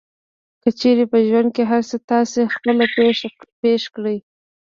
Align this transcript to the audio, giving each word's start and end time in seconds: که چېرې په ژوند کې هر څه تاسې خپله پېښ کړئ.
که 0.61 0.69
چېرې 0.79 1.05
په 1.11 1.17
ژوند 1.27 1.49
کې 1.55 1.63
هر 1.71 1.81
څه 1.89 1.97
تاسې 2.11 2.41
خپله 2.55 2.83
پېښ 3.61 3.81
کړئ. 3.95 4.17